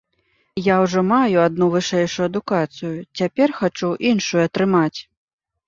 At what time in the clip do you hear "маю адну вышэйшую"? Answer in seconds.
1.09-2.25